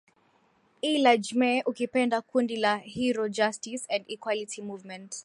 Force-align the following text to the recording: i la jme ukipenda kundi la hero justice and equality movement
i 0.91 0.91
la 1.03 1.13
jme 1.25 1.51
ukipenda 1.69 2.21
kundi 2.29 2.55
la 2.63 2.73
hero 2.77 3.27
justice 3.37 3.83
and 3.95 4.05
equality 4.09 4.61
movement 4.61 5.11